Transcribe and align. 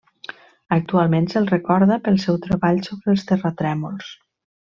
Actualment 0.75 1.27
se'l 1.33 1.49
recorda 1.51 1.99
pel 2.07 2.17
seu 2.25 2.39
treball 2.47 2.81
sobre 2.89 3.13
els 3.17 3.27
terratrèmols. 3.33 4.11